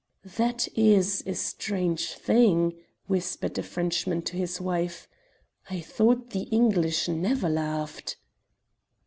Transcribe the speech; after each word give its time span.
"That 0.37 0.67
is 0.75 1.23
a 1.27 1.35
strange 1.35 2.13
thing," 2.13 2.73
whispered 3.05 3.55
a 3.59 3.61
Frenchman 3.61 4.23
to 4.23 4.35
his 4.35 4.59
wife. 4.59 5.07
"I 5.69 5.79
thought 5.79 6.31
the 6.31 6.45
English 6.49 7.07
never 7.07 7.47
laughed!" 7.47 8.17